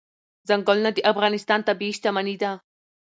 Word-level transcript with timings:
ځنګلونه 0.47 0.89
د 0.93 0.99
افغانستان 1.11 1.59
طبعي 1.67 1.91
شتمني 1.97 2.35
ده. 2.41 2.51